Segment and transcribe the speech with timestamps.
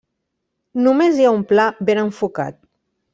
[0.85, 2.59] Només hi ha un pla ben enfocat.